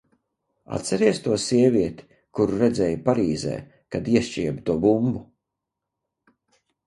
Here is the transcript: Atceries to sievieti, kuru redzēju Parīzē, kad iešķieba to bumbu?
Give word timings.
Atceries 0.77 1.19
to 1.25 1.35
sievieti, 1.43 2.05
kuru 2.39 2.55
redzēju 2.63 3.01
Parīzē, 3.09 3.55
kad 3.95 4.09
iešķieba 4.15 4.65
to 4.71 4.77
bumbu? 4.87 5.21